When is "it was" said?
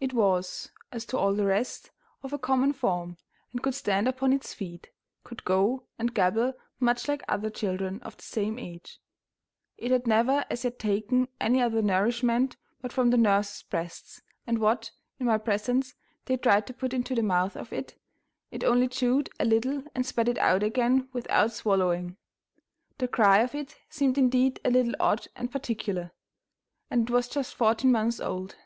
0.00-0.70, 27.10-27.28